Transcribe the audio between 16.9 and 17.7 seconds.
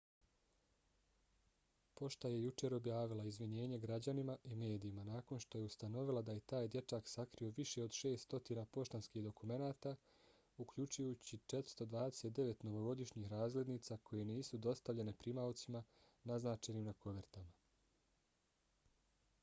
na kovertama